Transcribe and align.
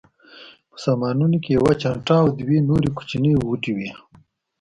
په 0.71 0.77
سامانونو 0.85 1.37
کې 1.43 1.51
یوه 1.57 1.73
چانټه 1.81 2.15
او 2.23 2.27
دوه 2.39 2.57
نورې 2.69 2.89
کوچنۍ 2.97 3.33
غوټې 3.43 3.71
وې. 3.77 3.89